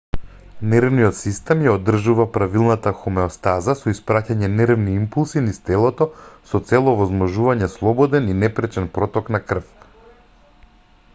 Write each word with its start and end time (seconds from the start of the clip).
нервниот 0.69 1.17
систем 1.17 1.59
ја 1.65 1.73
одржува 1.79 2.25
правилната 2.37 2.93
хомеостаза 3.01 3.75
со 3.81 3.91
испраќање 3.95 4.49
нервни 4.61 4.95
импулси 5.01 5.43
низ 5.49 5.61
телото 5.69 6.07
со 6.53 6.61
цел 6.71 6.89
овозможување 6.95 7.69
слободен 7.75 8.31
и 8.33 8.39
непречен 8.45 8.89
проток 8.97 9.29
на 9.37 9.41
крв 9.51 9.69